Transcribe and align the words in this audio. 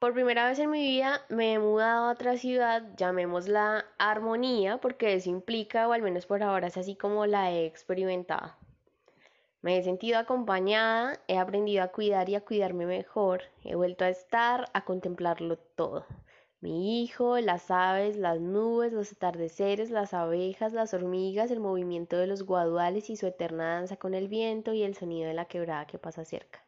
Por 0.00 0.14
primera 0.14 0.48
vez 0.48 0.58
en 0.58 0.70
mi 0.70 0.80
vida 0.80 1.26
me 1.28 1.52
he 1.52 1.58
mudado 1.58 2.06
a 2.06 2.12
otra 2.12 2.38
ciudad, 2.38 2.82
llamémosla 2.96 3.84
armonía, 3.98 4.78
porque 4.78 5.12
eso 5.12 5.28
implica, 5.28 5.86
o 5.86 5.92
al 5.92 6.00
menos 6.00 6.24
por 6.24 6.42
ahora 6.42 6.68
es 6.68 6.78
así 6.78 6.96
como 6.96 7.26
la 7.26 7.52
he 7.52 7.66
experimentado. 7.66 8.54
Me 9.60 9.76
he 9.76 9.82
sentido 9.82 10.18
acompañada, 10.18 11.20
he 11.28 11.36
aprendido 11.36 11.82
a 11.82 11.88
cuidar 11.88 12.30
y 12.30 12.34
a 12.34 12.40
cuidarme 12.40 12.86
mejor, 12.86 13.42
he 13.62 13.74
vuelto 13.74 14.06
a 14.06 14.08
estar, 14.08 14.70
a 14.72 14.86
contemplarlo 14.86 15.58
todo. 15.58 16.06
Mi 16.62 17.02
hijo, 17.02 17.38
las 17.38 17.70
aves, 17.70 18.16
las 18.16 18.40
nubes, 18.40 18.94
los 18.94 19.12
atardeceres, 19.12 19.90
las 19.90 20.14
abejas, 20.14 20.72
las 20.72 20.94
hormigas, 20.94 21.50
el 21.50 21.60
movimiento 21.60 22.16
de 22.16 22.26
los 22.26 22.44
guaduales 22.44 23.10
y 23.10 23.16
su 23.16 23.26
eterna 23.26 23.74
danza 23.74 23.98
con 23.98 24.14
el 24.14 24.28
viento 24.28 24.72
y 24.72 24.82
el 24.82 24.94
sonido 24.94 25.28
de 25.28 25.34
la 25.34 25.44
quebrada 25.44 25.86
que 25.86 25.98
pasa 25.98 26.24
cerca. 26.24 26.64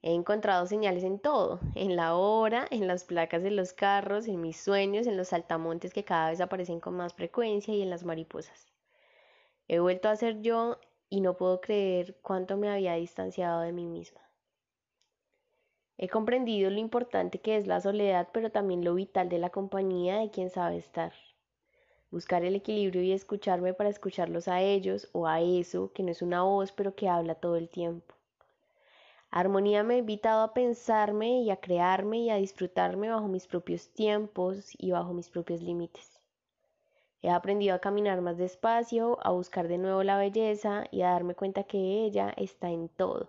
He 0.00 0.14
encontrado 0.14 0.64
señales 0.66 1.02
en 1.02 1.18
todo, 1.18 1.58
en 1.74 1.96
la 1.96 2.14
hora, 2.14 2.66
en 2.70 2.86
las 2.86 3.02
placas 3.02 3.42
de 3.42 3.50
los 3.50 3.72
carros, 3.72 4.28
en 4.28 4.40
mis 4.40 4.56
sueños, 4.56 5.08
en 5.08 5.16
los 5.16 5.28
saltamontes 5.28 5.92
que 5.92 6.04
cada 6.04 6.30
vez 6.30 6.40
aparecen 6.40 6.78
con 6.78 6.94
más 6.94 7.14
frecuencia 7.14 7.74
y 7.74 7.82
en 7.82 7.90
las 7.90 8.04
mariposas. 8.04 8.68
He 9.66 9.80
vuelto 9.80 10.08
a 10.08 10.14
ser 10.14 10.40
yo 10.40 10.78
y 11.10 11.20
no 11.20 11.36
puedo 11.36 11.60
creer 11.60 12.16
cuánto 12.22 12.56
me 12.56 12.70
había 12.70 12.94
distanciado 12.94 13.60
de 13.60 13.72
mí 13.72 13.86
misma. 13.86 14.20
He 15.96 16.08
comprendido 16.08 16.70
lo 16.70 16.78
importante 16.78 17.40
que 17.40 17.56
es 17.56 17.66
la 17.66 17.80
soledad, 17.80 18.28
pero 18.32 18.52
también 18.52 18.84
lo 18.84 18.94
vital 18.94 19.28
de 19.28 19.38
la 19.38 19.50
compañía 19.50 20.18
de 20.18 20.30
quien 20.30 20.48
sabe 20.48 20.76
estar. 20.76 21.12
Buscar 22.12 22.44
el 22.44 22.54
equilibrio 22.54 23.02
y 23.02 23.10
escucharme 23.10 23.74
para 23.74 23.90
escucharlos 23.90 24.46
a 24.46 24.62
ellos 24.62 25.08
o 25.12 25.26
a 25.26 25.40
eso, 25.40 25.92
que 25.92 26.04
no 26.04 26.12
es 26.12 26.22
una 26.22 26.44
voz, 26.44 26.70
pero 26.70 26.94
que 26.94 27.08
habla 27.08 27.34
todo 27.34 27.56
el 27.56 27.68
tiempo. 27.68 28.17
Armonía 29.30 29.82
me 29.82 29.94
ha 29.94 29.98
invitado 29.98 30.42
a 30.42 30.54
pensarme 30.54 31.42
y 31.42 31.50
a 31.50 31.56
crearme 31.60 32.20
y 32.20 32.30
a 32.30 32.36
disfrutarme 32.36 33.10
bajo 33.10 33.28
mis 33.28 33.46
propios 33.46 33.90
tiempos 33.90 34.72
y 34.78 34.90
bajo 34.90 35.12
mis 35.12 35.28
propios 35.28 35.60
límites. 35.60 36.18
He 37.20 37.28
aprendido 37.28 37.74
a 37.74 37.80
caminar 37.80 38.22
más 38.22 38.38
despacio, 38.38 39.18
a 39.22 39.30
buscar 39.30 39.68
de 39.68 39.76
nuevo 39.76 40.02
la 40.02 40.16
belleza 40.16 40.84
y 40.90 41.02
a 41.02 41.10
darme 41.10 41.34
cuenta 41.34 41.64
que 41.64 41.78
ella 42.04 42.32
está 42.38 42.70
en 42.70 42.88
todo. 42.88 43.28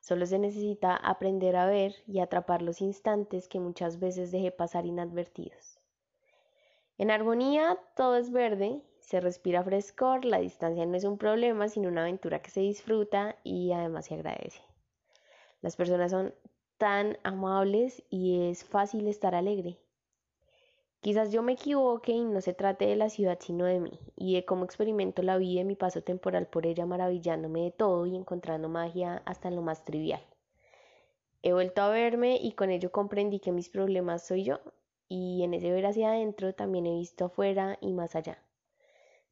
Solo 0.00 0.24
se 0.24 0.38
necesita 0.38 0.96
aprender 0.96 1.56
a 1.56 1.66
ver 1.66 1.94
y 2.06 2.20
atrapar 2.20 2.62
los 2.62 2.80
instantes 2.80 3.48
que 3.48 3.60
muchas 3.60 3.98
veces 3.98 4.32
dejé 4.32 4.50
pasar 4.50 4.86
inadvertidos. 4.86 5.78
En 6.96 7.10
armonía 7.10 7.78
todo 7.96 8.16
es 8.16 8.30
verde, 8.30 8.80
se 9.00 9.20
respira 9.20 9.62
frescor, 9.62 10.24
la 10.24 10.38
distancia 10.38 10.86
no 10.86 10.96
es 10.96 11.04
un 11.04 11.18
problema, 11.18 11.68
sino 11.68 11.88
una 11.88 12.02
aventura 12.02 12.40
que 12.40 12.50
se 12.50 12.60
disfruta 12.60 13.36
y 13.44 13.72
además 13.72 14.06
se 14.06 14.14
agradece. 14.14 14.67
Las 15.60 15.74
personas 15.74 16.12
son 16.12 16.34
tan 16.76 17.18
amables 17.24 18.04
y 18.08 18.48
es 18.48 18.64
fácil 18.64 19.08
estar 19.08 19.34
alegre. 19.34 19.76
Quizás 21.00 21.32
yo 21.32 21.42
me 21.42 21.54
equivoque 21.54 22.12
y 22.12 22.24
no 22.24 22.40
se 22.40 22.54
trate 22.54 22.86
de 22.86 22.94
la 22.94 23.08
ciudad 23.08 23.38
sino 23.40 23.64
de 23.64 23.80
mí 23.80 23.98
y 24.14 24.34
de 24.34 24.44
cómo 24.44 24.64
experimento 24.64 25.22
la 25.22 25.36
vida 25.36 25.62
y 25.62 25.64
mi 25.64 25.74
paso 25.74 26.02
temporal 26.02 26.46
por 26.46 26.64
ella 26.64 26.86
maravillándome 26.86 27.62
de 27.62 27.70
todo 27.72 28.06
y 28.06 28.14
encontrando 28.14 28.68
magia 28.68 29.22
hasta 29.24 29.48
en 29.48 29.56
lo 29.56 29.62
más 29.62 29.84
trivial. 29.84 30.20
He 31.42 31.52
vuelto 31.52 31.82
a 31.82 31.90
verme 31.90 32.36
y 32.40 32.52
con 32.52 32.70
ello 32.70 32.92
comprendí 32.92 33.40
que 33.40 33.52
mis 33.52 33.68
problemas 33.68 34.26
soy 34.26 34.44
yo 34.44 34.60
y 35.08 35.42
en 35.42 35.54
ese 35.54 35.72
ver 35.72 35.86
hacia 35.86 36.10
adentro 36.10 36.54
también 36.54 36.86
he 36.86 36.94
visto 36.94 37.24
afuera 37.24 37.78
y 37.80 37.92
más 37.92 38.14
allá. 38.14 38.38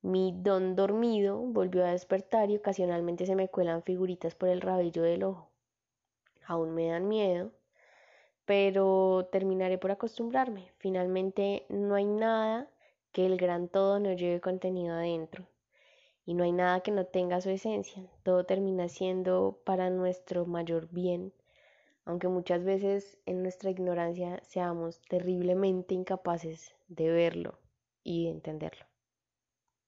Mi 0.03 0.33
don 0.37 0.75
dormido 0.75 1.39
volvió 1.39 1.85
a 1.85 1.93
despertar 1.93 2.51
y 2.51 2.57
ocasionalmente 2.57 3.27
se 3.27 3.37
me 3.37 3.49
cuelan 3.49 3.85
figuritas 3.85 4.35
por 4.35 4.49
el 4.49 4.61
rabillo 4.61 5.03
del 5.03 5.23
ojo 5.23 5.56
aún 6.47 6.75
me 6.75 6.89
dan 6.89 7.09
miedo, 7.09 7.53
pero 8.45 9.29
terminaré 9.33 9.79
por 9.79 9.91
acostumbrarme. 9.91 10.73
Finalmente 10.79 11.67
no 11.69 11.95
hay 11.95 12.07
nada 12.07 12.71
que 13.13 13.27
el 13.27 13.37
gran 13.37 13.69
todo 13.69 13.99
no 13.99 14.13
lleve 14.13 14.41
contenido 14.41 14.95
adentro 14.95 15.47
y 16.25 16.35
no 16.35 16.45
hay 16.45 16.53
nada 16.53 16.81
que 16.81 16.91
no 16.91 17.07
tenga 17.07 17.41
su 17.41 17.51
esencia. 17.51 18.03
Todo 18.23 18.45
termina 18.45 18.89
siendo 18.89 19.61
para 19.65 19.91
nuestro 19.91 20.45
mayor 20.45 20.89
bien, 20.91 21.33
aunque 22.05 22.29
muchas 22.29 22.65
veces 22.65 23.19
en 23.27 23.43
nuestra 23.43 23.71
ignorancia 23.71 24.41
seamos 24.43 25.01
terriblemente 25.09 25.95
incapaces 25.95 26.75
de 26.89 27.11
verlo 27.11 27.59
y 28.03 28.25
de 28.25 28.31
entenderlo. 28.31 28.87